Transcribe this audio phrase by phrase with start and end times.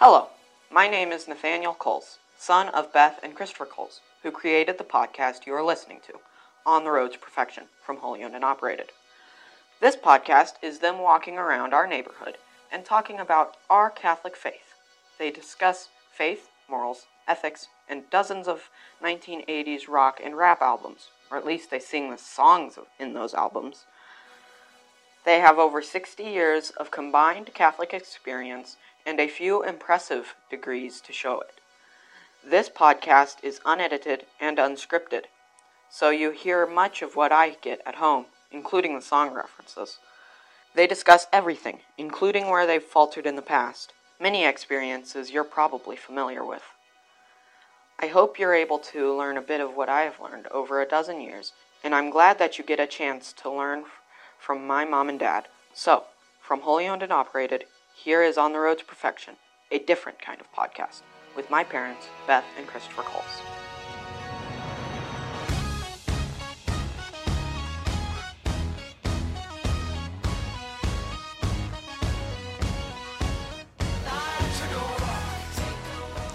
[0.00, 0.28] Hello,
[0.70, 5.44] my name is Nathaniel Coles, son of Beth and Christopher Coles, who created the podcast
[5.44, 6.20] you are listening to,
[6.64, 8.92] On the Road to Perfection, from Wholly Owned and Operated.
[9.80, 12.38] This podcast is them walking around our neighborhood
[12.70, 14.76] and talking about our Catholic faith.
[15.18, 18.70] They discuss faith, morals, ethics, and dozens of
[19.02, 23.84] 1980s rock and rap albums, or at least they sing the songs in those albums.
[25.24, 28.76] They have over 60 years of combined Catholic experience
[29.06, 31.60] and a few impressive degrees to show it.
[32.44, 35.24] This podcast is unedited and unscripted,
[35.90, 39.98] so you hear much of what I get at home, including the song references.
[40.74, 46.44] They discuss everything, including where they've faltered in the past, many experiences you're probably familiar
[46.44, 46.62] with.
[47.98, 50.86] I hope you're able to learn a bit of what I have learned over a
[50.86, 53.84] dozen years, and I'm glad that you get a chance to learn
[54.38, 55.48] from my mom and dad.
[55.74, 56.04] So,
[56.40, 57.64] from Wholly Owned and Operated,
[58.04, 59.34] here is On the Road to Perfection,
[59.72, 61.02] a different kind of podcast,
[61.34, 63.24] with my parents, Beth and Christopher Coles.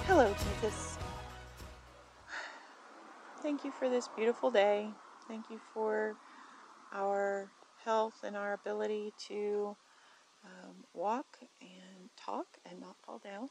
[0.06, 0.98] Hello, Jesus.
[3.42, 4.90] Thank you for this beautiful day.
[5.30, 6.18] Thank you for
[6.94, 7.50] our
[7.86, 9.78] health and our ability to
[10.46, 13.50] um, walk and talk and not fall down.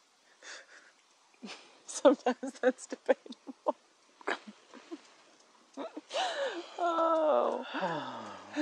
[1.87, 3.77] Sometimes that's debatable.
[6.79, 7.67] oh.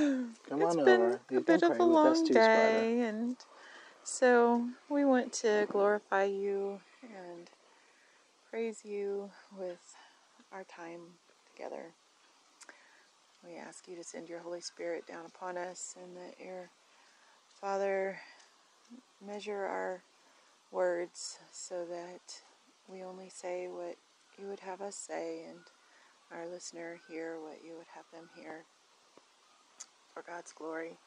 [0.49, 1.21] Come it's on been over.
[1.35, 3.37] a You've bit of a praying with us long too, day, and
[4.03, 7.49] so we want to glorify you and
[8.49, 9.95] praise you with
[10.53, 11.01] our time
[11.55, 11.93] together.
[13.45, 16.69] We ask you to send your Holy Spirit down upon us and that your
[17.61, 18.19] Father
[19.23, 20.01] measure our
[20.71, 22.41] words so that
[22.87, 23.97] we only say what
[24.39, 25.59] you would have us say and
[26.31, 28.63] our listener hear what you would have them hear
[30.11, 30.97] for God's glory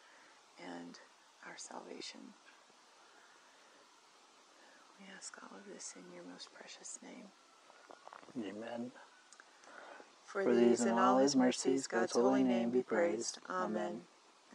[0.64, 1.00] and
[1.44, 2.20] our salvation.
[5.00, 7.26] We ask all of this in your most precious name.
[8.38, 8.92] Amen.
[10.24, 13.38] For, For these and all his mercies, God's holy name be praised.
[13.50, 14.02] Amen.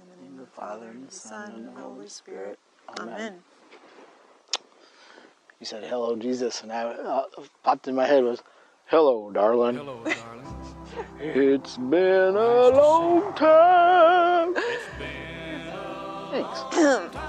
[0.01, 2.57] In the name of the Father, and the Son, and the Holy Spirit.
[2.97, 3.13] Amen.
[3.13, 3.33] Amen.
[5.59, 7.23] You said hello, Jesus, and I uh,
[7.63, 8.41] popped in my head was,
[8.85, 9.75] "Hello, darling.
[9.75, 10.45] Hello, darling.
[11.19, 14.53] It's been a long time."
[16.31, 17.15] Thanks.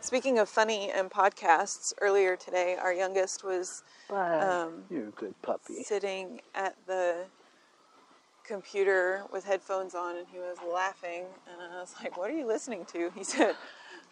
[0.00, 4.38] Speaking of funny and podcasts, earlier today, our youngest was Bye.
[4.38, 5.82] Um, You're a good puppy.
[5.82, 7.24] sitting at the
[8.44, 12.46] computer with headphones on and he was laughing and I was like, "What are you
[12.46, 13.54] listening to?" He said,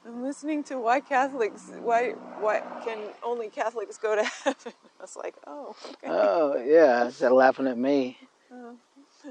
[0.07, 5.17] "I'm listening to why Catholics why why can only Catholics go to heaven?" I was
[5.17, 8.19] like, "Oh, okay." Oh yeah, instead of laughing at me.
[8.53, 8.77] Oh.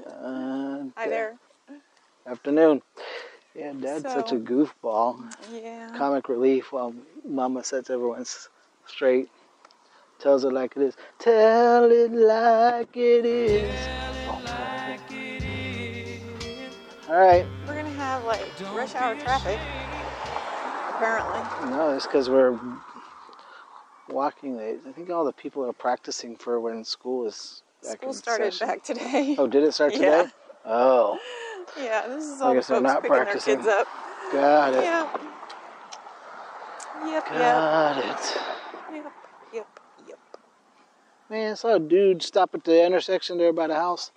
[0.06, 1.36] Uh, Hi there.
[2.26, 2.82] Afternoon.
[3.54, 5.18] Yeah, Dad's such a goofball.
[5.52, 5.90] Yeah.
[5.96, 6.94] Comic relief while
[7.24, 8.24] Mama sets everyone
[8.86, 9.28] straight.
[10.20, 10.96] Tells it like it is.
[11.18, 13.99] Tell it like it is.
[17.10, 17.44] All right.
[17.66, 18.40] We're gonna have like
[18.72, 19.58] rush hour traffic.
[20.94, 21.70] Apparently.
[21.70, 22.56] No, it's because we're
[24.08, 24.78] walking late.
[24.88, 28.68] I think all the people are practicing for when school is back School started session.
[28.68, 29.34] back today.
[29.38, 30.22] Oh, did it start Yeah.
[30.22, 30.30] today?
[30.64, 31.18] Oh,
[31.76, 33.54] Yeah, this is I all the guess they're folks not picking practicing.
[33.62, 33.88] their kids up.
[34.32, 34.84] got it.
[34.84, 35.20] Yep.
[37.02, 38.36] Yep, yep, Got it.
[38.94, 39.12] yep,
[39.54, 39.66] yep,
[40.06, 40.18] yep.
[41.30, 44.12] Man, I saw a dude stop at the intersection there by the house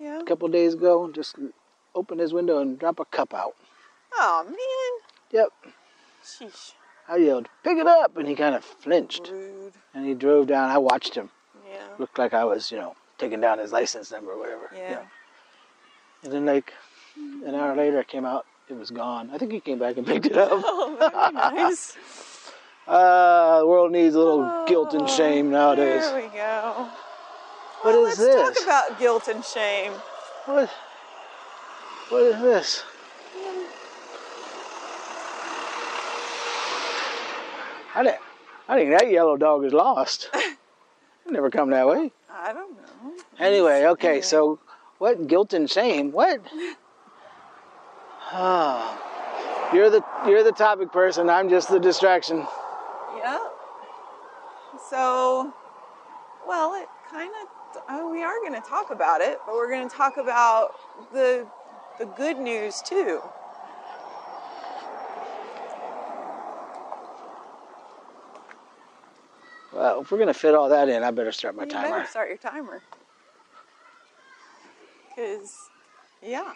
[0.00, 0.20] Yeah.
[0.20, 1.36] a couple days ago just
[1.94, 3.54] open his window and drop a cup out.
[4.14, 5.40] Oh man.
[5.42, 5.74] Yep.
[6.24, 6.72] Sheesh.
[7.08, 8.16] I yelled, pick it up!
[8.16, 9.28] And he kind of flinched.
[9.32, 9.72] Rude.
[9.94, 10.70] And he drove down.
[10.70, 11.30] I watched him.
[11.68, 11.78] Yeah.
[11.98, 14.70] Looked like I was, you know, taking down his license number or whatever.
[14.74, 15.02] Yeah.
[16.22, 16.72] And then, like,
[17.16, 18.46] an hour later, I came out.
[18.68, 19.30] It was gone.
[19.32, 20.50] I think he came back and picked it up.
[20.52, 21.96] Oh, very nice.
[22.88, 26.02] Uh, the world needs a little guilt and shame nowadays.
[26.02, 26.88] There we go.
[27.82, 28.64] What Well, is let's this?
[28.64, 29.92] talk about guilt and shame.
[30.46, 30.68] What?
[32.10, 32.82] What is this?
[37.94, 38.20] I didn't.
[38.68, 40.28] I think that yellow dog is lost.
[41.30, 42.10] Never come that way.
[42.28, 43.12] I don't know.
[43.38, 44.22] Anyway, okay.
[44.22, 44.58] So,
[44.98, 46.10] what guilt and shame?
[46.12, 46.40] What?
[48.32, 51.28] Ah, you're the you're the topic person.
[51.28, 52.46] I'm just the distraction.
[53.18, 53.40] Yeah.
[54.88, 55.52] So,
[56.46, 57.82] well, it kind of.
[57.88, 60.76] Oh, we are going to talk about it, but we're going to talk about
[61.12, 61.44] the
[61.98, 63.20] the good news too.
[69.72, 71.96] Well, if we're gonna fit all that in, I better start my you timer.
[71.98, 72.82] better start your timer.
[75.16, 75.70] Cause,
[76.22, 76.52] yeah.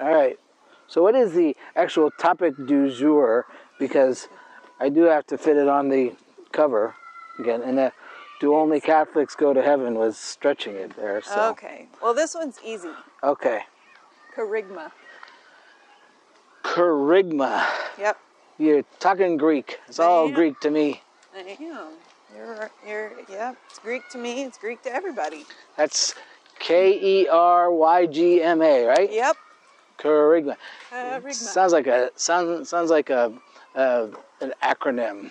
[0.00, 0.38] All right.
[0.86, 3.46] So, what is the actual topic du jour?
[3.78, 4.28] Because
[4.80, 6.14] I do have to fit it on the
[6.52, 6.94] cover
[7.38, 7.90] again, and uh,
[8.40, 11.22] do only Catholics go to heaven was stretching it there.
[11.22, 11.86] So, Okay.
[12.02, 12.90] Well, this one's easy.
[13.22, 13.62] okay.
[14.36, 14.90] Kerygma.
[16.64, 17.66] Kerygma.
[17.98, 18.18] Yep.
[18.58, 19.78] You're talking Greek.
[19.88, 20.34] It's all Yeah.
[20.34, 21.02] Greek to me.
[21.34, 21.88] I am.
[22.36, 23.56] You're, you're, yep.
[23.68, 24.42] It's Greek to me.
[24.44, 25.44] It's Greek to everybody.
[25.76, 26.14] That's
[26.58, 26.92] K
[27.22, 29.10] E R Y G M A, right?
[29.12, 29.36] Yep.
[29.98, 30.56] Kerygma.
[31.32, 33.32] Sounds like a sounds sounds like a,
[33.74, 34.08] a
[34.40, 35.30] an acronym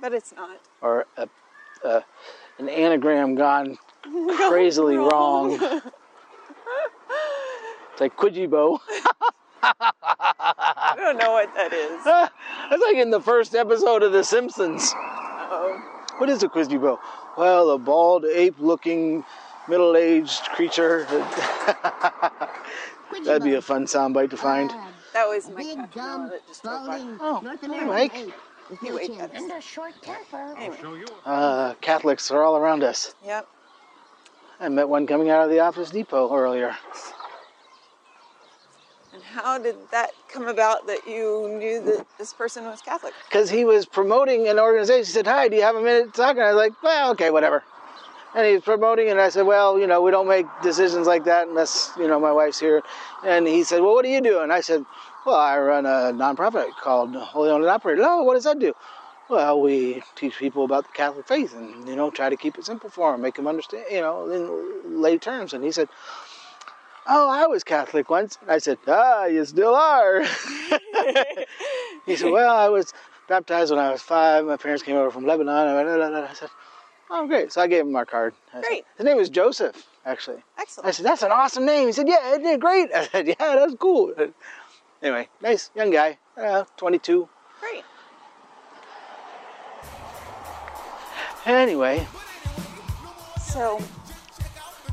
[0.00, 0.60] But it's not.
[0.80, 1.28] or a,
[1.84, 2.04] a
[2.58, 3.78] an anagram gone
[4.48, 5.52] crazily wrong.
[7.92, 8.78] it's like Kwyjibo.
[9.62, 12.04] I don't know what that is.
[12.04, 14.92] That's like in the first episode of The Simpsons.
[14.96, 15.80] Oh.
[16.18, 16.98] What is a Kwyjibo?
[17.36, 19.24] Well, a bald ape-looking
[19.68, 21.06] middle-aged creature.
[23.24, 24.70] That'd be a fun soundbite to find.
[25.12, 26.88] That was my Big cat gum, that just drove
[27.20, 28.14] Oh, North American Mike.
[28.14, 28.34] ape with
[28.82, 29.34] You no ate that.
[29.34, 30.54] and a short temper.
[30.58, 31.04] Anyway.
[31.24, 33.14] Uh, Catholics are all around us.
[33.24, 33.48] Yep.
[34.60, 36.76] I met one coming out of the Office Depot earlier.
[39.14, 43.14] And how did that come about that you knew that this person was Catholic?
[43.28, 45.04] because he was promoting an organization.
[45.06, 47.10] He said, "Hi, do you have a minute to talk?" And I was like, "Well,
[47.12, 47.64] okay, whatever."
[48.34, 51.24] And he was promoting, and I said, "Well, you know, we don't make decisions like
[51.24, 52.82] that unless you know my wife's here."
[53.24, 54.84] And he said, "Well, what do you do?" And I said,
[55.26, 58.72] "Well, I run a nonprofit called Holy Owned and Operated." Oh, what does that do?
[59.28, 62.64] Well, we teach people about the Catholic faith, and you know, try to keep it
[62.64, 65.52] simple for them, make them understand, you know, in lay terms.
[65.52, 65.88] And he said.
[67.10, 68.36] Oh, I was Catholic once.
[68.42, 70.22] And I said, Ah, you still are.
[72.06, 72.92] He said, Well, I was
[73.28, 74.44] baptized when I was five.
[74.44, 75.54] My parents came over from Lebanon.
[75.54, 76.50] I said,
[77.10, 77.52] Oh, great.
[77.52, 78.34] So I gave him our card.
[78.52, 78.84] I said- Great.
[78.98, 80.42] His name was Joseph, actually.
[80.58, 80.88] Excellent.
[80.88, 81.86] I said, That's an awesome name.
[81.86, 82.90] He said, Yeah, isn't it great?
[82.94, 84.12] I said, Yeah, that's cool.
[85.02, 87.28] Anyway, nice young guy, uh, 22.
[87.60, 87.84] Great.
[91.46, 92.06] Anyway,
[93.40, 93.80] So,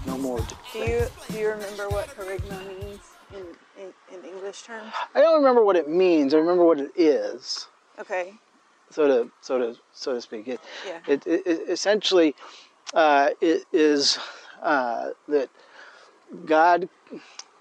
[0.06, 0.40] no more.
[0.72, 3.00] do you do you remember what kerygma means
[3.34, 3.44] in,
[3.82, 4.94] in, in English terms?
[5.14, 6.34] I don't remember what it means.
[6.34, 7.68] I remember what it is,
[8.00, 8.34] Okay.
[8.92, 10.48] so to so to so to speak.
[10.48, 11.00] It Yeah.
[11.08, 12.36] it, it, it essentially
[12.94, 14.18] uh, it is
[14.62, 15.50] uh, that
[16.46, 16.88] God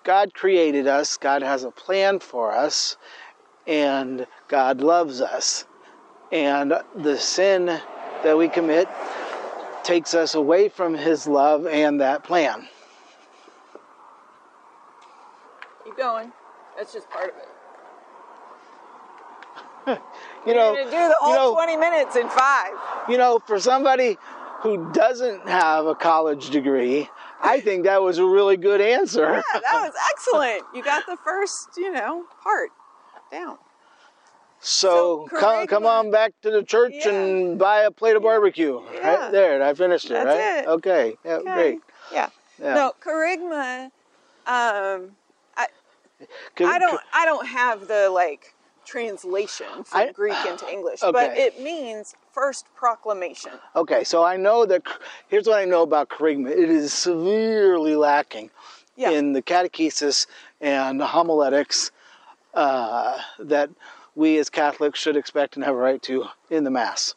[0.05, 1.17] God created us.
[1.17, 2.97] God has a plan for us,
[3.67, 5.65] and God loves us.
[6.31, 8.89] And the sin that we commit
[9.83, 12.69] takes us away from His love and that plan.
[15.85, 16.33] Keep going.
[16.77, 17.49] That's just part of it.
[20.47, 22.73] You know, gonna do the whole you know, 20 minutes in five.
[23.09, 24.19] you know, for somebody
[24.61, 27.09] who doesn't have a college degree,
[27.45, 29.23] I think that was a really good answer.
[29.55, 30.65] Yeah, that was excellent.
[30.75, 32.71] You got the first, you know, part
[33.31, 33.59] down.
[34.61, 37.11] So, So, come, come on back to the church Yeah.
[37.13, 38.81] and buy a plate of barbecue.
[38.95, 39.15] Yeah.
[39.25, 40.59] Right there, I finished it, That's right?
[40.65, 40.69] it.
[40.69, 41.53] Okay, yeah, Okay.
[41.53, 41.79] great.
[42.11, 42.29] Yeah.
[42.59, 42.75] Yeah.
[42.75, 43.91] No, kerygma.
[44.47, 45.17] Um,
[46.55, 47.01] Can- I don't.
[47.13, 48.54] I don't have the like
[48.85, 53.53] translation from I- Greek into English, but it means first proclamation.
[53.77, 54.83] Okay, so I know that.
[55.29, 56.51] Here's what I know about kerygma.
[56.51, 58.51] It is severely lacking
[58.97, 59.11] Yeah.
[59.11, 60.27] in the catechesis
[60.61, 61.91] and homiletics
[62.55, 63.71] uh, that
[64.15, 67.15] we as Catholics should expect and have a right to in the Mass.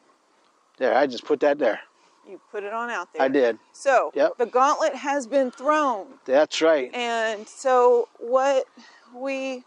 [0.78, 1.80] There, I just put that there.
[2.28, 3.22] You put it on out there.
[3.22, 3.58] I did.
[3.72, 4.38] So Yep.
[4.38, 6.08] the gauntlet has been thrown.
[6.26, 6.94] That's right.
[6.94, 8.66] And so, what
[9.16, 9.64] we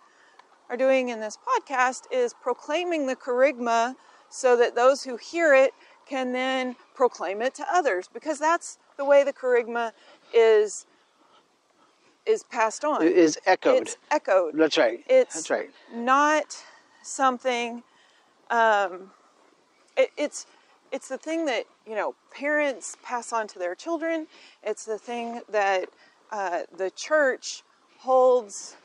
[0.71, 3.97] are doing in this podcast is proclaiming the kerygma
[4.31, 5.75] so that those who hear it
[6.07, 9.93] can then proclaim it to others because that's the way the kerygma
[10.33, 10.87] is
[12.27, 13.03] is passed on.
[13.03, 13.83] It is echoed.
[13.83, 14.55] It's echoed.
[14.55, 15.03] That's right.
[15.09, 15.71] It's That's right.
[15.93, 16.57] not
[17.03, 17.83] something.
[18.50, 19.11] Um,
[19.97, 20.47] it, it's
[20.93, 24.29] it's the thing that you know parents pass on to their children.
[24.62, 25.89] It's the thing that
[26.31, 27.65] uh, the church
[27.99, 28.77] holds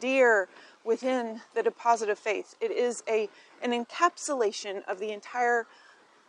[0.00, 0.48] dear
[0.86, 2.54] within the deposit of faith.
[2.60, 3.28] It is a
[3.62, 5.66] an encapsulation of the entire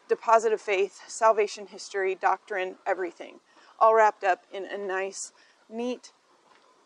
[0.09, 3.39] deposit of faith, salvation history, doctrine, everything,
[3.79, 5.33] all wrapped up in a nice,
[5.69, 6.11] neat,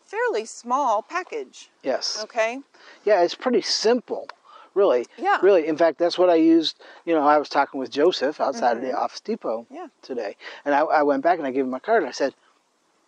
[0.03, 1.69] fairly small package.
[1.83, 2.19] Yes.
[2.23, 2.59] Okay.
[3.05, 4.27] Yeah, it's pretty simple,
[4.73, 5.05] really.
[5.17, 5.37] Yeah.
[5.43, 5.67] Really.
[5.67, 6.81] In fact, that's what I used.
[7.05, 9.75] You know, I was talking with Joseph outside of the Office Depot Mm-hmm.
[9.75, 9.87] Yeah.
[10.01, 10.35] today,
[10.65, 12.03] and I, I went back and I gave him my card.
[12.03, 12.33] I said,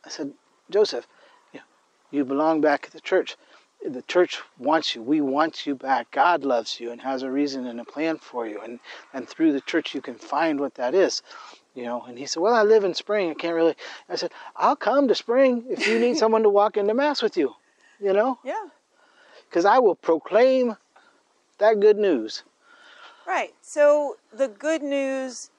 [0.06, 0.34] I said,
[0.70, 1.08] Joseph,
[2.12, 3.36] you belong back at the church.
[3.86, 5.02] The church wants you.
[5.02, 6.10] We want you back.
[6.12, 8.62] God loves you and has a reason and a plan for you.
[8.62, 8.80] And,
[9.14, 11.22] and through the church, you can find what that is.
[11.76, 13.32] You know, and he said, Well, I live in spring.
[13.32, 13.76] I can't really.
[14.08, 17.36] I said, I'll come to spring if you need someone to walk into Mass with
[17.36, 17.56] you.
[18.00, 18.66] You know, Yeah.
[19.50, 20.76] because I will proclaim
[21.60, 22.44] that good news.
[23.26, 23.54] Right.
[23.62, 25.52] So the good news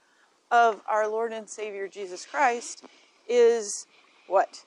[0.51, 2.85] of our Lord and Savior Jesus Christ
[3.29, 3.87] is
[4.29, 4.65] what?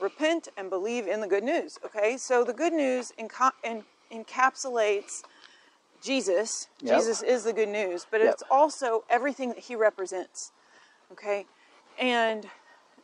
[0.00, 1.78] Repent and believe in the good news.
[1.84, 2.16] Okay.
[2.16, 5.22] So the good news enca- en- encapsulates
[6.02, 6.68] Jesus.
[6.80, 6.98] Yep.
[6.98, 8.32] Jesus is the good news, but Yep.
[8.34, 10.52] it's also everything that he represents.
[11.12, 11.46] Okay.
[11.98, 12.48] And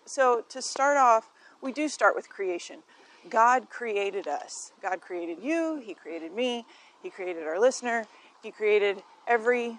[0.05, 1.31] so to start off,
[1.61, 2.83] we do start with creation.
[3.31, 4.73] God created us.
[4.83, 6.67] God created you, He created me,
[7.03, 8.05] He created our listener,
[8.43, 9.79] He created every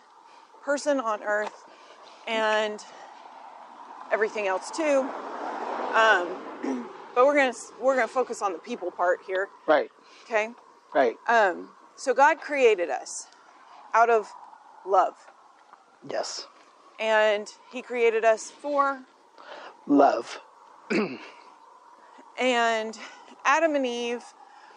[0.63, 1.65] person on earth
[2.25, 2.83] and
[4.11, 5.09] everything else too.
[5.93, 9.89] Um, but we're gonna we're gonna focus on the people part here, Right,
[10.25, 10.49] okay?
[10.93, 11.15] right.
[11.27, 13.27] Um, so God created us
[13.93, 14.31] out of
[14.85, 15.15] love,
[16.09, 16.47] yes.
[16.99, 19.01] and He created us for
[19.87, 20.39] Love.
[22.39, 22.97] And
[23.45, 24.23] Adam and Eve,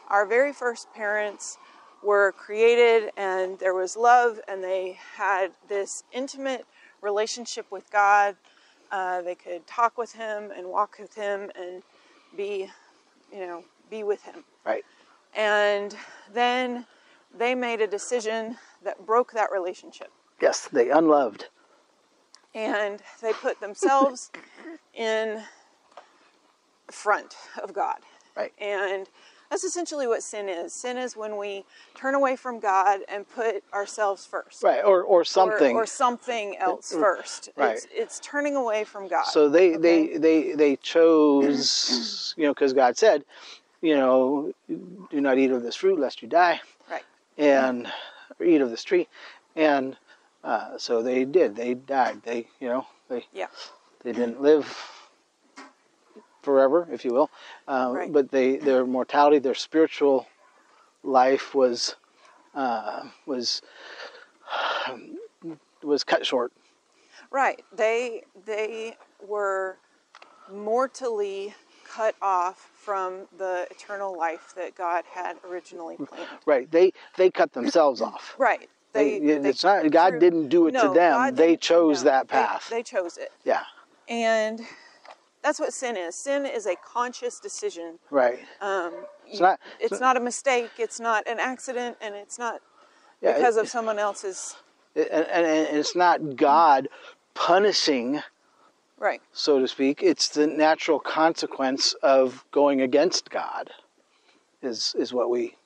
[0.08, 1.58] our very first parents,
[2.02, 6.66] were created and there was love and they had this intimate
[7.00, 8.36] relationship with God.
[8.92, 11.82] Uh, they could talk with Him and walk with Him and
[12.36, 12.68] be,
[13.32, 14.44] you know, be with Him.
[14.64, 14.84] Right.
[15.34, 15.94] And
[16.32, 16.86] then
[17.36, 21.46] they made a decision that broke that relationship Yes, they unloved.
[22.54, 24.30] and they put themselves
[24.94, 25.42] in
[26.90, 27.98] front of God.
[28.36, 28.52] Right.
[28.58, 29.08] And
[29.50, 30.72] that's essentially what sin is.
[30.72, 34.62] Sin is when we turn away from God and put ourselves first.
[34.62, 35.76] Right, or or Or- something.
[35.76, 37.50] Or, something else first.
[37.56, 37.74] Right.
[37.76, 39.24] It's, it's turning away from God.
[39.26, 39.78] so they okay?
[39.78, 43.24] they they they chose, you know, because God said,
[43.80, 46.60] you know, do not eat of this fruit lest you die,
[46.90, 47.04] Right.
[47.38, 47.86] and
[48.38, 49.06] or eat of this tree,
[49.54, 49.96] and
[50.44, 51.56] uh, so they did.
[51.56, 52.22] They died.
[52.24, 53.46] They you know they Yeah.
[54.02, 54.66] they didn't live
[56.46, 57.30] forever, if you will,
[57.66, 58.12] uh, Right.
[58.12, 60.26] but they their mortality, their spiritual
[61.02, 61.96] life was
[62.54, 63.62] uh, was
[65.82, 66.52] was cut short.
[67.30, 67.62] Right.
[67.76, 69.76] They they were
[70.52, 76.28] mortally cut off from the eternal life that God had originally planned.
[76.46, 76.70] Right.
[76.70, 78.34] They they cut themselves off.
[78.48, 78.68] Right.
[78.92, 81.12] They, They, it's not God didn't do it no, to them.
[81.12, 82.68] God they chose no, that they- path.
[82.70, 83.30] They, chose it.
[83.44, 83.64] yeah.
[84.08, 84.60] And
[85.46, 86.16] that's what sin is.
[86.16, 88.00] Sin is a conscious decision.
[88.10, 88.40] Right.
[88.60, 88.92] Um,
[89.26, 90.72] It's you- not- it's not a mistake.
[90.76, 92.60] It's not an accident, and it's not
[93.20, 94.56] Yeah, because it- of someone else's.
[94.96, 96.88] and, and, and it's not God
[97.34, 98.22] punishing,
[98.98, 99.22] Right.
[99.32, 100.02] so to speak.
[100.02, 103.72] It's the natural consequence of going against God.
[104.62, 105.56] Is is what we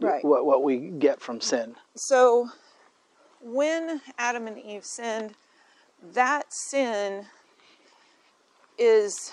[0.00, 0.22] Right.
[0.22, 1.76] what what we get from sin.
[1.96, 2.50] So,
[3.40, 5.34] when Adam and Eve sinned,
[6.02, 7.26] that sin
[8.80, 9.32] is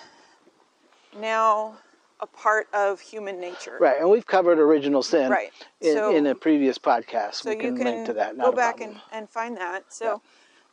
[1.18, 1.78] now
[2.20, 3.78] a part of human nature.
[3.80, 4.00] Right.
[4.00, 5.52] And we've covered original sin Right.
[5.82, 7.36] in, So- in a previous podcast.
[7.36, 8.36] So we you can, can link to that.
[8.36, 9.86] Not go back and, and find that.
[9.90, 10.22] So,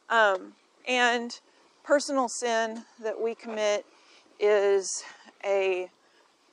[0.09, 0.55] um,
[0.89, 1.39] and
[1.83, 3.87] personal sin that we commit
[4.41, 5.05] is
[5.45, 5.91] a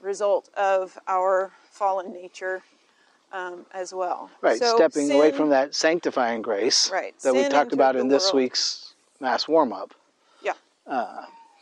[0.01, 2.61] result of our fallen nature
[3.31, 4.29] um, as well.
[4.41, 8.25] Right, So stepping away from that sanctifying grace Right, that we talked about in this
[8.33, 8.43] world.
[8.43, 9.93] week's mass warm up.
[10.43, 10.53] Yeah.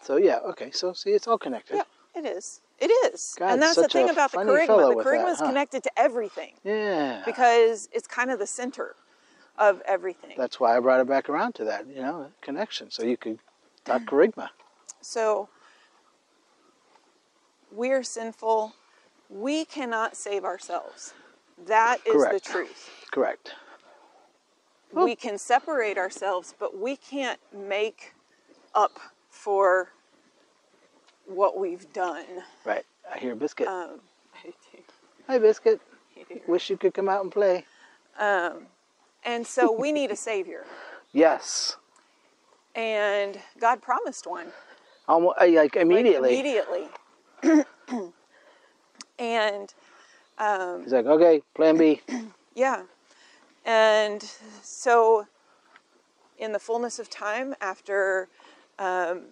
[0.10, 0.72] So yeah, okay.
[0.72, 1.76] So see, it's all connected.
[1.76, 1.84] Yeah,
[2.16, 2.62] it is.
[2.80, 3.36] It is.
[3.38, 5.46] God, and that's the thing about the fellow The with is huh?
[5.46, 7.22] connected to everything Yeah.
[7.28, 8.96] because it's kind of the center
[9.60, 10.34] of everything.
[10.36, 12.90] That's why I brought it back around to that, you know, connection.
[12.90, 13.38] So you could
[13.86, 14.50] talk kerygma.
[15.00, 15.48] So
[17.72, 18.74] we're sinful.
[19.30, 21.14] We cannot save ourselves.
[21.68, 22.34] That is Correct.
[22.46, 22.90] the truth.
[23.12, 23.54] Correct.
[24.92, 28.16] We can separate ourselves, but we can't make
[28.74, 29.00] up
[29.30, 29.90] for
[31.30, 32.26] what we've done.
[32.66, 32.86] Right.
[33.12, 33.68] I hear Biscuit.
[33.68, 34.00] Um,
[35.28, 35.80] Hi, Biscuit.
[36.48, 37.66] Wish you could come out and play.
[38.20, 38.68] Um,
[39.24, 40.66] and so we need a savior.
[41.14, 41.78] Yes.
[42.76, 44.48] And God promised one.
[45.08, 46.34] Almost like like, immediately.
[46.34, 46.88] immediately.
[49.20, 49.74] and
[50.84, 52.02] He's like, okay, Plan B.
[52.56, 52.84] Yeah.
[53.64, 54.22] And
[54.62, 55.26] so,
[56.38, 58.28] in the fullness of time, after
[58.80, 59.28] um,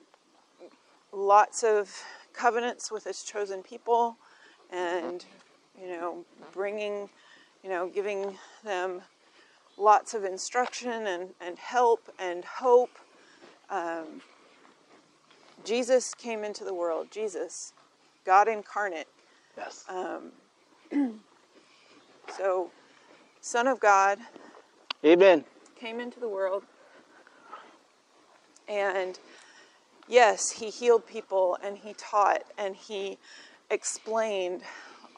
[1.11, 1.91] lots of
[2.33, 4.17] covenants with his chosen people,
[4.71, 5.25] and,
[5.79, 7.09] you know, bringing,
[7.63, 9.01] you know, giving them
[9.77, 12.97] lots of instruction and, and help and hope,
[13.69, 14.21] um,
[15.65, 17.07] Jesus came into the world.
[17.11, 17.73] Jesus,
[18.25, 19.07] God incarnate,
[19.57, 19.85] Yes.
[19.89, 20.19] Uh,
[22.37, 22.69] So,
[23.41, 24.19] Son of God
[25.03, 25.45] Amen.
[25.79, 26.63] came into the world,
[28.67, 29.17] and
[30.07, 33.17] yes, he healed people and he taught and he
[33.69, 34.61] explained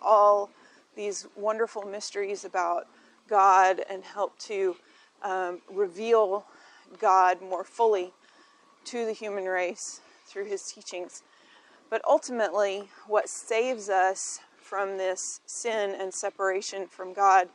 [0.02, 0.50] all
[0.96, 2.88] these wonderful mysteries about
[3.28, 4.76] God and helped to
[5.22, 6.46] um, reveal
[7.00, 8.12] God more fully
[8.86, 11.24] to the human race through his teachings.
[11.90, 17.50] But ultimately, what saves us from this sin and separation from God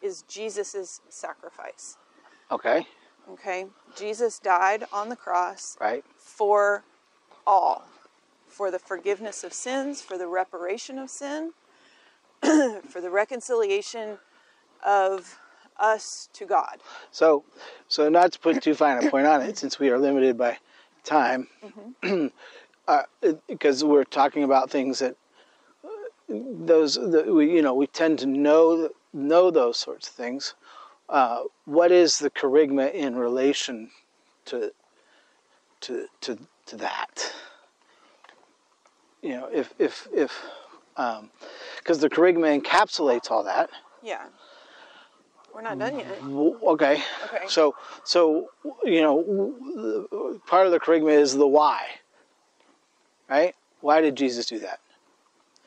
[0.00, 1.96] is Jesus' sacrifice.
[2.50, 2.86] Okay.
[3.30, 3.66] Okay?
[3.96, 6.04] Jesus died on the cross Right.
[6.36, 6.84] For
[7.46, 7.84] all
[8.60, 11.52] for the forgiveness of sins, for the reparation of sin,
[12.42, 14.18] for the reconciliation
[14.84, 15.38] of
[15.78, 16.78] us to God.
[17.10, 17.44] So,
[17.88, 20.58] so not to put too fine a point on it, since we are limited by
[21.04, 21.48] time,
[22.88, 23.02] uh,
[23.48, 25.16] because we're talking about things that
[26.28, 30.54] those that we you know we tend to know know those sorts of things.
[31.08, 33.90] Uh, what is the kerygma in relation
[34.44, 34.70] to
[35.82, 37.32] to to to that?
[39.22, 40.44] You know, if if if
[40.96, 41.30] um
[41.78, 43.70] because the kerygma encapsulates all that.
[44.02, 44.26] Yeah.
[45.54, 46.22] We're not done yet.
[46.22, 47.02] Okay.
[47.24, 47.44] Okay.
[47.48, 48.50] So, so
[48.84, 51.86] you know, part of the kerygma is the why,
[53.28, 53.54] right?
[53.80, 54.78] Why did Jesus do that?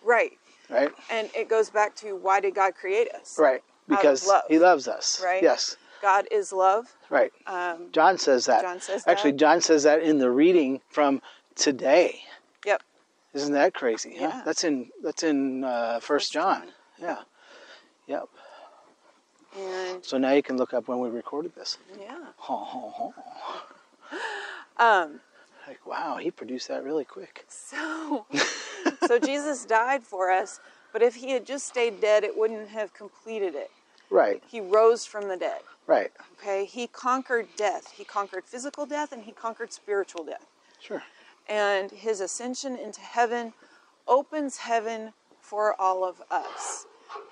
[0.03, 0.31] Right.
[0.69, 0.91] Right.
[1.11, 3.37] And it goes back to why did God create us?
[3.37, 3.61] Right.
[3.87, 4.43] Because love.
[4.47, 5.21] He loves us.
[5.23, 5.43] Right.
[5.43, 5.75] Yes.
[6.03, 6.93] God is love.
[7.09, 7.31] Right.
[7.47, 8.61] Um, John says that.
[8.61, 9.11] John says that.
[9.11, 9.37] Actually, that.
[9.37, 11.21] John says that in the reading from
[11.55, 12.19] today.
[12.65, 12.83] yep.
[13.33, 14.15] Isn't that crazy?
[14.19, 14.27] huh?
[14.27, 14.41] Yeah.
[14.45, 16.63] That's in that's in uh, First John.
[17.01, 17.19] Yeah.
[18.07, 18.25] Yep.
[19.57, 21.77] And So now you can look up when we recorded this.
[21.97, 22.17] yeah.
[22.37, 23.13] Ho.
[24.77, 25.21] Um,
[25.67, 27.45] Like, wow, he produced that really quick.
[27.47, 28.25] so,
[29.07, 30.59] so Jesus died for us,
[30.91, 33.71] but if he had just stayed dead, it wouldn't have completed it.
[34.09, 34.43] Right.
[34.47, 35.61] He rose from the dead.
[35.85, 36.11] Right.
[36.39, 37.91] Okay, he conquered death.
[37.95, 40.45] He conquered physical death and he conquered spiritual death.
[40.79, 41.03] Sure.
[41.47, 43.53] And his ascension into heaven
[44.07, 46.85] opens heaven for all of us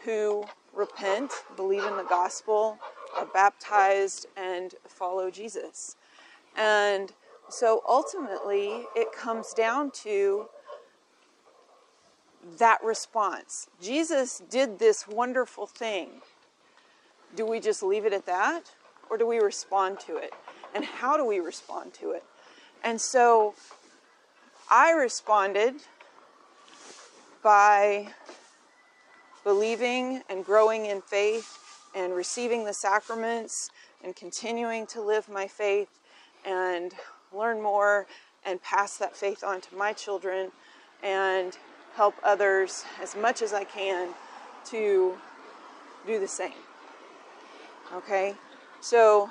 [0.04, 2.78] who repent, believe in the gospel,
[3.16, 5.96] are baptized, and follow Jesus.
[6.56, 7.12] And
[7.50, 10.48] so ultimately, it comes down to
[12.58, 13.68] that response.
[13.82, 16.22] Jesus did this wonderful thing
[17.36, 18.63] do we just leave it at that
[19.10, 20.34] or do we respond to it?
[20.74, 22.24] And how do we respond to it?
[22.84, 23.56] And so
[24.70, 25.76] i responded
[27.44, 28.08] by
[29.44, 31.58] believing and growing in faith
[31.94, 33.70] and receiving the sacraments
[34.04, 36.00] and continuing to live my faith
[36.46, 36.94] and
[37.34, 38.08] learn more
[38.46, 40.52] and pass that faith on to my children
[41.04, 41.58] and
[41.96, 44.10] help others as much as i can
[44.63, 45.13] to
[46.08, 46.54] do the same
[47.93, 48.36] Okay,
[48.80, 49.30] so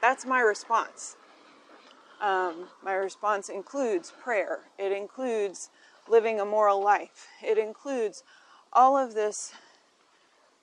[0.00, 1.16] that's my response.
[2.20, 5.70] Um, my response includes prayer, it includes
[6.08, 8.22] living a moral life, it includes
[8.72, 9.52] all of this,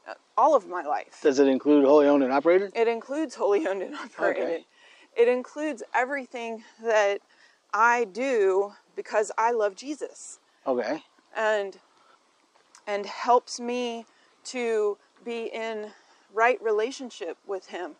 [0.08, 1.19] uh, all of my life.
[1.21, 2.71] Does it include wholly owned and operated?
[2.75, 4.43] It includes wholly owned and operated.
[4.43, 4.65] Okay.
[5.17, 7.19] It includes everything that
[7.73, 11.04] I do because I love Jesus Okay.
[11.36, 11.78] and
[12.88, 14.06] and helps me
[14.45, 15.91] to be in
[16.34, 17.92] right relationship with him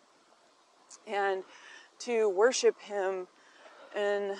[1.06, 1.42] and
[1.98, 3.26] to worship him
[3.96, 4.34] in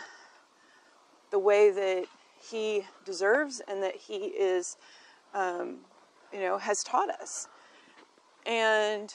[1.31, 2.07] the way that
[2.51, 4.77] he deserves and that he is
[5.35, 5.79] um,
[6.33, 7.49] you know has taught us.
[8.47, 9.13] And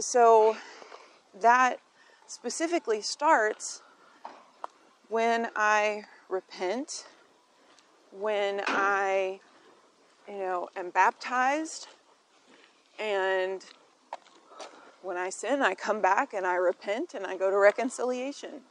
[0.00, 0.56] so
[1.40, 1.78] that
[2.26, 3.82] specifically starts
[5.08, 7.04] when i repent
[8.20, 9.40] when I,
[10.28, 11.88] you know, am baptized,
[12.98, 13.64] and
[15.02, 18.62] when I sin, I come back and I repent and I go to reconciliation.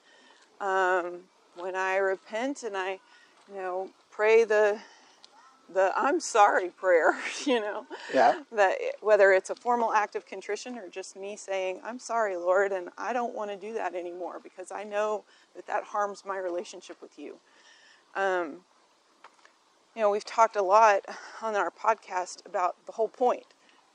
[0.61, 1.21] Um,
[1.57, 2.99] when I repent and I,
[3.49, 4.79] you know, pray the
[5.73, 8.33] the I'm sorry prayer, you know, Yeah.
[8.51, 12.71] that whether it's a formal act of contrition or just me saying I'm sorry, Lord,
[12.71, 15.23] and I don't want to do that anymore because I know
[15.55, 17.37] that that harms my relationship with you.
[18.15, 18.57] Um,
[19.95, 21.01] you know, we've talked a lot
[21.41, 23.45] on our podcast about the whole point,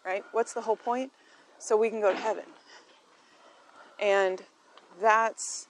[0.04, 0.24] right?
[0.32, 1.12] What's the whole point?
[1.58, 2.44] So we can go to heaven.
[4.00, 4.42] And
[5.00, 5.68] that's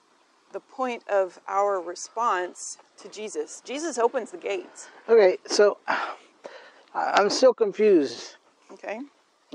[0.52, 3.62] the point of our response to Jesus.
[3.64, 5.38] Jesus opens the gates, Okay.
[5.46, 5.78] So
[6.94, 8.36] I'm still confused.
[8.72, 9.00] okay?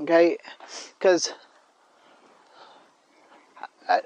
[0.00, 0.38] Okay,
[0.98, 1.32] because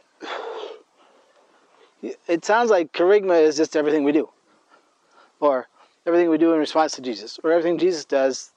[2.03, 4.29] it sounds like kerygma is just everything we do,
[5.41, 5.67] or
[6.07, 8.53] everything we do in response to Jesus, or everything Jesus does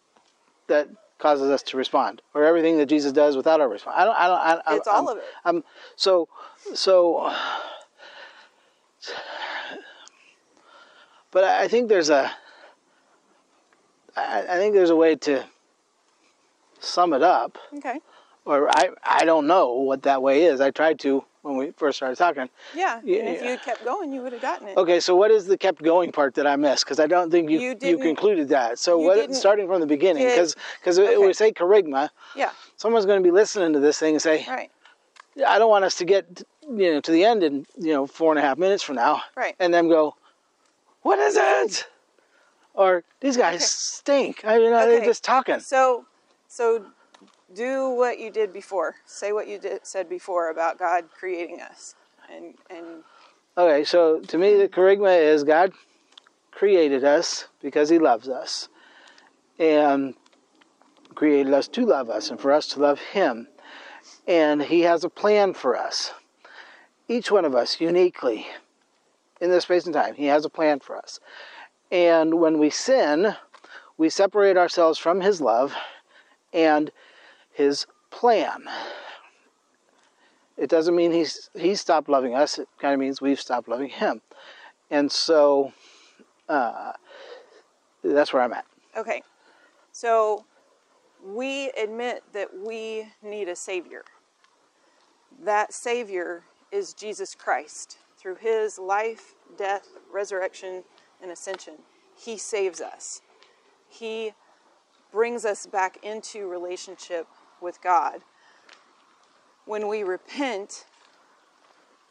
[0.68, 0.88] that
[1.22, 3.96] causes us to respond, or everything that Jesus does without our response.
[3.98, 4.16] I don't.
[4.18, 4.62] I don't.
[4.66, 5.24] I, It's all I'm- of it.
[5.46, 5.64] I'm
[5.96, 6.28] so
[6.74, 7.32] so.
[11.32, 12.32] But I I think there's a.
[14.16, 15.46] I I think there's a way to
[16.80, 18.00] sum it up, Okay.
[18.46, 20.60] or I I don't know what that way is.
[20.60, 22.50] I tried to when we first started talking.
[22.76, 23.02] Yeah.
[23.04, 24.78] Yeah, and if you kept going, you would have gotten it.
[24.78, 26.86] Okay, so what is the kept going part that I missed?
[26.86, 28.80] Because I don't think you You you, concluded that.
[28.80, 29.34] So what?
[29.36, 31.18] Starting from the beginning, because because okay.
[31.18, 32.10] would say kerygma.
[32.36, 32.52] Yeah.
[32.78, 34.72] Someone's going to be listening to this thing and say, Right.
[35.48, 38.32] I don't want us to get you know to the end in you know four
[38.32, 39.56] and a half minutes from now, Right.
[39.60, 40.16] and then go,
[41.02, 41.88] "What is it?"
[42.74, 43.66] Or these guys Okay.
[43.66, 44.46] stink.
[44.46, 45.60] I mean, they're just talking.
[45.60, 46.06] So,
[46.48, 46.86] so
[47.54, 48.96] do what you did before.
[49.06, 51.96] Say what you did, said before about God creating us,
[52.34, 53.04] and and
[53.58, 55.74] Okay, so to me, the kerygma is God
[56.52, 58.70] created us because He loves us,
[59.60, 60.14] and
[61.16, 63.48] created us to love us, and for us to love Him,
[64.26, 66.14] and He has a plan for us.
[67.10, 68.48] Each one of us uniquely,
[69.42, 71.20] in this space and time, He has a plan for us.
[71.92, 73.36] And when we sin,
[73.98, 75.76] we separate ourselves from His love
[76.54, 76.90] and
[77.62, 78.64] His plan.
[80.58, 82.58] It doesn't mean he's he's stopped loving us.
[82.58, 84.22] It kind of means we've stopped loving him,
[84.90, 85.72] and so
[86.50, 86.94] uh,
[88.04, 88.66] that's where I'm at.
[88.98, 89.22] okay.
[89.92, 90.44] So
[91.24, 94.06] we admit that we need a savior.
[95.44, 98.00] That savior is Jesus Christ.
[98.18, 100.84] Through his life, death, resurrection,
[101.22, 101.76] and ascension,
[102.16, 103.22] he saves us.
[103.88, 104.32] He
[105.12, 107.28] brings us back into relationship
[107.62, 108.22] with God.
[109.66, 110.86] When we repent,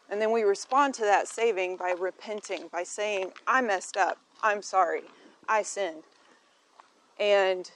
[0.09, 4.63] and then we respond to that saving by repenting, by saying, I messed up, I'm
[4.63, 5.03] sorry,
[5.49, 6.03] I sinned.
[7.19, 7.71] And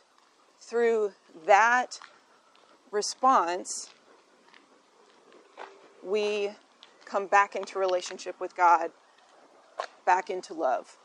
[0.61, 1.13] through
[1.47, 2.01] that
[2.91, 3.91] response,
[6.03, 6.51] we
[7.05, 8.91] come back into relationship with God,
[10.07, 10.97] back into love.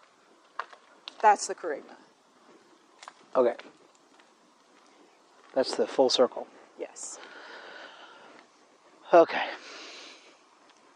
[1.21, 1.95] That's the kerygma.
[3.35, 3.55] Okay,
[5.53, 6.47] that's the full circle.
[6.79, 7.19] Yes.
[9.13, 9.41] Okay,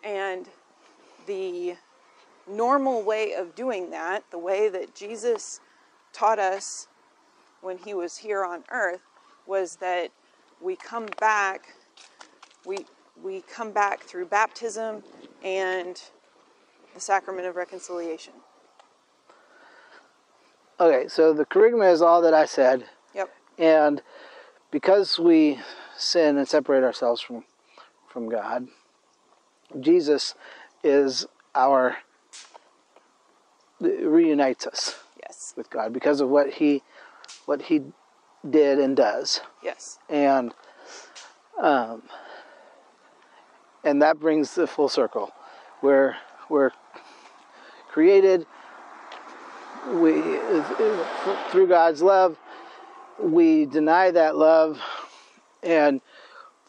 [0.04, 0.48] And
[1.26, 1.76] the
[2.48, 5.60] normal way of doing that, the way that Jesus
[6.12, 6.88] taught us
[7.62, 9.02] when he was here on earth,
[9.48, 10.12] was that
[10.62, 11.74] we come back,
[12.66, 12.86] we,
[13.24, 15.02] we come back through baptism
[15.44, 16.00] and
[16.94, 18.34] the sacrament of reconciliation.
[20.80, 21.08] okay.
[21.08, 23.30] So the kerygma is all that I said, Yep.
[23.58, 24.02] and
[24.74, 25.60] because we
[25.96, 27.46] sin and separate ourselves from
[28.08, 28.68] from God,
[29.80, 30.36] Jesus
[30.84, 31.98] is our
[33.80, 35.54] reunites us Yes.
[35.56, 36.82] with God because of what he
[37.46, 37.84] what he
[38.50, 39.42] did and does.
[39.64, 40.00] Yes.
[40.10, 40.54] and
[41.62, 42.02] um,
[43.84, 45.32] and that brings the full circle
[45.82, 46.18] where
[46.50, 46.72] we're
[47.90, 48.48] created
[49.92, 50.40] we
[51.52, 52.38] through God's love
[53.20, 54.80] we deny that love
[55.62, 56.02] and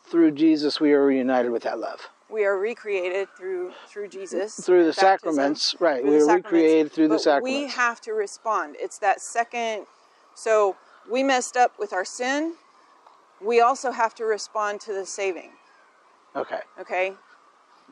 [0.04, 4.54] through Jesus we are reunited with that love We are recreated through through Jesus.
[4.56, 5.34] through the Baptism.
[5.34, 6.44] sacraments right we are sacraments.
[6.46, 8.76] recreated through the sacraments We have to respond.
[8.78, 9.86] It's that second.
[10.34, 10.76] So
[11.10, 12.54] we messed up with our sin.
[13.40, 15.50] We also have to respond to the saving.
[16.36, 17.14] okay Okay?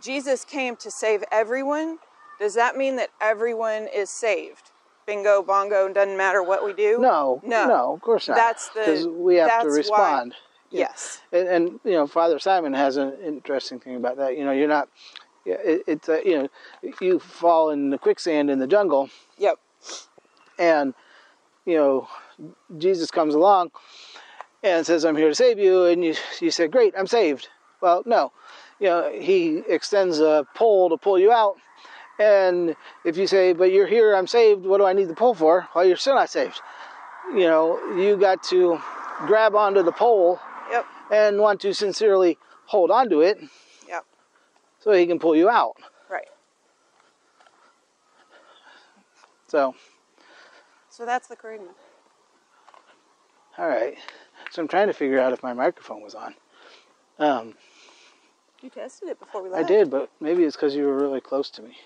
[0.00, 1.98] Jesus came to save everyone.
[2.40, 4.71] Does that mean that everyone is saved?
[5.06, 6.98] Bingo, bongo, doesn't matter what we do?
[7.00, 7.66] no No.
[7.66, 8.36] no of course not.
[8.36, 10.34] That's the- because we have to that's why- respond.
[10.70, 11.20] Yes.
[11.32, 14.38] and, and you know father simon has an interesting thing about that.
[14.38, 14.88] You know you're not
[15.44, 16.48] it, it's a, you know
[17.00, 19.10] you fall in the quicksand in the jungle.
[19.38, 19.58] Yep.
[20.58, 20.94] and
[21.66, 22.08] you know
[22.78, 23.70] jesus comes along
[24.62, 25.84] and says i'm here to save you.
[25.84, 27.48] And you you say great i'm saved.
[27.80, 28.32] Well no.
[28.80, 31.56] You know he extends a pole to pull you out
[32.22, 35.34] and if you say but you're here i'm saved what do i need the pole
[35.34, 36.60] for well you're still not saved
[37.32, 37.64] you know
[37.96, 38.78] you got to
[39.26, 40.38] grab onto the pole
[40.70, 40.86] Yep.
[41.10, 43.38] and want to sincerely hold on to it
[43.88, 44.04] Yep.
[44.80, 45.74] so he can pull you out.
[46.08, 46.28] Right.
[49.48, 49.74] So,
[50.88, 51.68] So that's the kerygma.
[53.58, 53.96] all right.
[54.50, 56.34] So I'm trying to figure out if my microphone was on.
[57.18, 57.54] Um,
[58.62, 59.64] You tested it before we left.
[59.64, 61.76] I did, but maybe it's because you were really close to me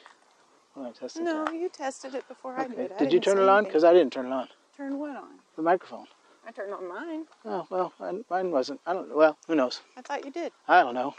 [0.78, 1.54] I tested No, that.
[1.54, 2.74] you tested it before I Okay.
[2.74, 2.92] did.
[2.92, 3.64] I Did you turn it on?
[3.64, 4.48] Because I didn't turn it on.
[4.76, 5.38] Turn what on?
[5.56, 6.06] The microphone.
[6.46, 7.24] I turned on mine.
[7.44, 8.80] Oh well, mine, mine wasn't.
[8.86, 9.14] I don't.
[9.14, 9.80] Well, who knows?
[9.96, 10.52] I thought you did.
[10.68, 11.14] I don't know.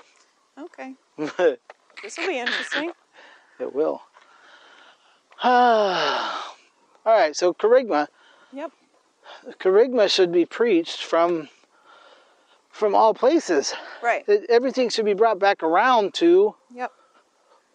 [0.60, 0.96] Okay.
[2.04, 2.92] This will be interesting.
[3.60, 4.04] It will.
[5.44, 6.44] all
[7.06, 7.36] right.
[7.36, 8.08] So kerygma.
[8.54, 8.72] Yep.
[9.60, 11.50] Kerygma should be preached from
[12.70, 13.74] from all places.
[14.04, 14.24] Right.
[14.48, 16.92] Everything should be brought back around to Yep.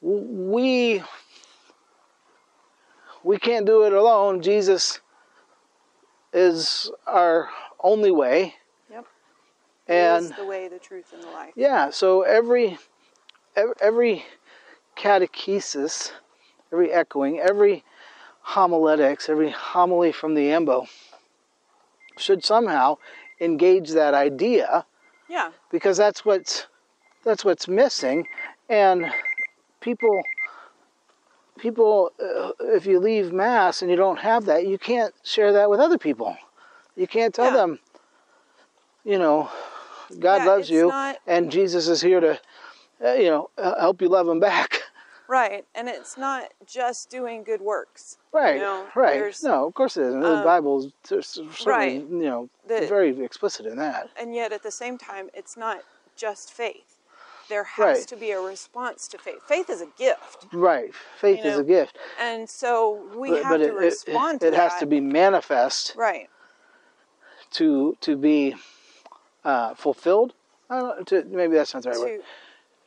[0.00, 1.02] we
[3.24, 4.42] we can't do it alone.
[4.42, 5.00] Jesus
[6.32, 7.48] is our
[7.82, 8.54] only way.
[8.90, 9.06] Yep.
[9.88, 11.52] And the way, the truth, and the life.
[11.56, 12.78] yeah, so every
[13.80, 14.24] every
[14.96, 16.12] catechesis,
[16.72, 17.84] every echoing, every
[18.42, 20.86] homiletics, every homily from the ambo
[22.18, 22.96] should somehow
[23.40, 24.84] engage that idea
[25.28, 25.50] Yeah.
[25.70, 26.66] because that's what's
[27.24, 28.26] that's what's missing
[28.68, 29.12] and
[29.80, 30.22] people
[31.62, 35.70] people uh, if you leave mass and you don't have that you can't share that
[35.70, 36.36] with other people
[36.96, 37.56] you can't tell Yeah.
[37.56, 37.78] them
[39.04, 39.48] you know
[40.18, 42.40] god Yeah, loves you not- and jesus is here to
[43.04, 44.80] uh, you know uh, help you love him back
[45.28, 45.64] Right.
[45.74, 48.18] And it's not just doing good works.
[48.32, 51.92] right know, right there's- no of course it isn't the um, bible's cer- certainly right.
[51.94, 55.78] you know The- very explicit in that And yet at the same time, it's not
[56.16, 56.91] just faith.
[57.52, 58.06] There has Right.
[58.08, 59.42] to be a response to faith.
[59.46, 60.46] Faith is a gift.
[60.54, 64.36] right faith You is a gift And so we but, have but to it, respond
[64.36, 66.30] it, to it It has to be manifest Right.
[67.50, 68.56] to to be
[69.44, 70.32] uh, fulfilled.
[70.70, 72.22] I don't know, to, maybe that's not the right word.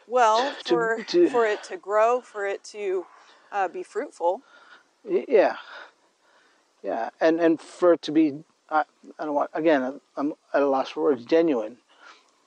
[0.08, 3.06] Well, To- for, to- for it to grow, for it to
[3.52, 4.42] uh, be fruitful.
[5.08, 5.58] Yeah,
[6.82, 8.84] yeah, and and for it to be, I,
[9.20, 10.02] I don't want again.
[10.18, 11.24] I'm at a loss for words.
[11.24, 11.78] Genuine.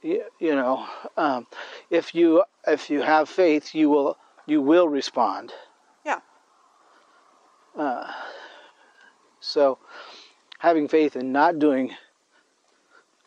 [0.03, 1.47] You, you know, um,
[1.91, 5.53] if you if you have faith, you will you will respond.
[6.05, 6.21] Yeah.
[9.41, 9.79] So,
[10.59, 11.97] having faith and not doing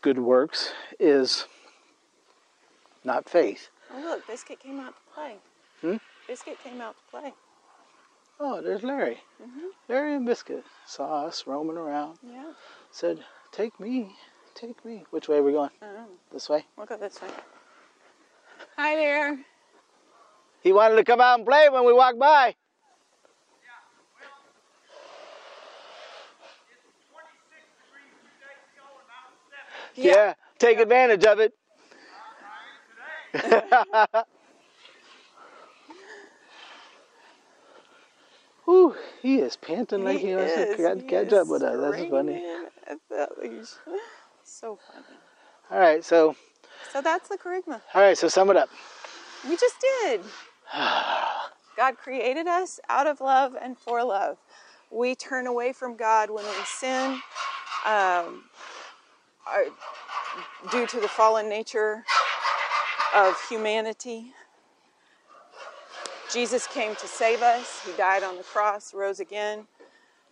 [0.01, 1.45] good works is
[3.03, 3.69] not faith.
[3.93, 5.36] Oh, look, Biscuit came out to play.
[5.81, 5.97] Hmm?
[6.27, 7.34] Biscuit came out to play.
[8.39, 9.19] Oh, there's Larry.
[9.41, 9.67] Mm-hmm.
[9.89, 12.17] Larry and Biscuit saw us roaming around.
[12.23, 12.53] Yeah.
[12.91, 14.15] Said, "Take me,
[14.56, 15.70] take me." Which way are we going?
[16.32, 16.66] This way.
[16.78, 17.30] we'll go this way.
[18.78, 19.40] Hi there.
[20.62, 22.56] He wanted to come out and play when we walked by.
[29.96, 31.54] Yeah, take advantage of it.
[38.66, 41.98] Whew, he is panting like he, wants to catch, He up with us.
[41.98, 42.44] That's funny.
[44.52, 45.18] Screaming at that leash.
[45.70, 45.72] So funny.
[45.72, 46.36] All right, so
[46.92, 47.82] So that's the kerygma.
[47.94, 48.70] all right, so sum it up.
[49.48, 50.22] We just did.
[51.78, 54.38] God created us out of love and for love.
[54.92, 57.14] We turn away from God when we sin
[57.86, 58.44] um,
[59.48, 59.66] are,
[60.70, 62.04] due to the fallen nature
[63.16, 64.34] of humanity.
[66.32, 67.82] Jesus came to save us.
[67.86, 69.66] He died on the cross, rose again,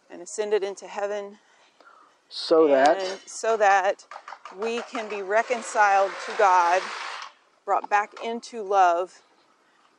[0.09, 1.37] and ascended into heaven
[2.29, 4.05] So that so that
[4.57, 6.81] we can be reconciled to God,
[7.65, 9.21] brought back into love,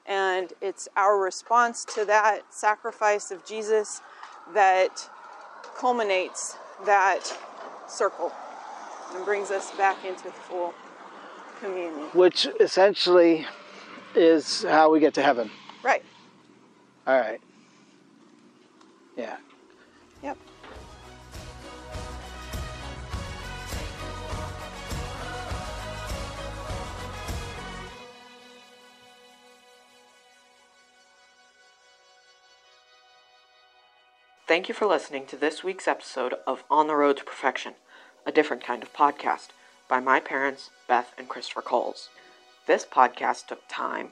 [0.07, 4.01] and it's our response to that sacrifice of Jesus
[4.55, 5.11] that
[5.77, 7.37] culminates that
[7.88, 8.33] circle
[9.14, 10.73] and brings us back into full
[11.61, 12.07] communion.
[12.12, 13.47] which essentially
[14.14, 15.51] is how we get to heaven.
[15.83, 16.05] Right.
[17.07, 17.40] All right.
[19.16, 19.37] Yeah.
[20.23, 20.38] Yep.
[34.51, 37.75] Thank you for listening to this week's episode of On the Road to Perfection,
[38.27, 39.51] a different kind of podcast
[39.89, 42.09] by my parents, Beth and Christopher Coles.
[42.67, 44.09] This podcast took time,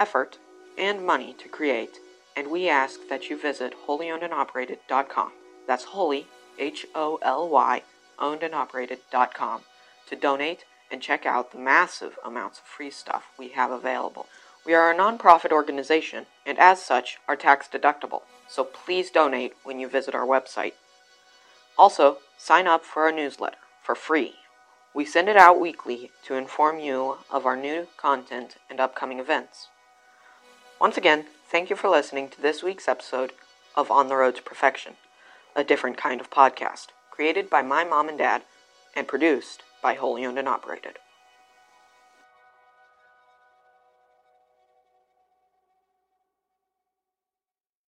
[0.00, 0.38] effort,
[0.76, 2.00] and money to create,
[2.36, 5.30] and we ask that you visit holyownedandoperated.com.
[5.68, 6.26] That's holy,
[6.58, 7.82] H O L Y,
[8.18, 9.60] ownedandoperated.com
[10.08, 14.26] to donate and check out the massive amounts of free stuff we have available.
[14.66, 19.78] We are a nonprofit organization and, as such, are tax deductible, so please donate when
[19.78, 20.72] you visit our website.
[21.78, 24.34] Also, sign up for our newsletter for free.
[24.92, 29.68] We send it out weekly to inform you of our new content and upcoming events.
[30.80, 33.32] Once again, thank you for listening to this week's episode
[33.76, 34.94] of On the Road to Perfection,
[35.54, 38.42] a different kind of podcast, created by my mom and dad
[38.96, 40.98] and produced by Wholly Owned and Operated.